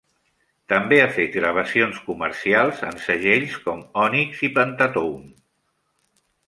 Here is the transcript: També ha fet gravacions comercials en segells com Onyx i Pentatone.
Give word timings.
També 0.71 0.97
ha 1.01 1.09
fet 1.17 1.35
gravacions 1.35 2.01
comercials 2.07 2.81
en 2.91 2.99
segells 3.05 3.61
com 3.67 3.85
Onyx 4.07 4.43
i 4.51 4.53
Pentatone. 4.59 5.35